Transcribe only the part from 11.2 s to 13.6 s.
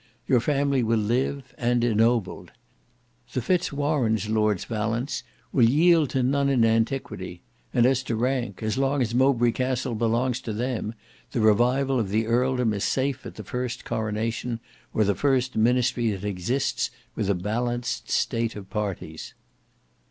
the revival of the earldom is safe at the